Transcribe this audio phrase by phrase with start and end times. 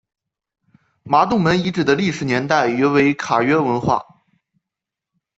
[1.03, 4.03] 麻洞门遗址的历史年代为卡约文化。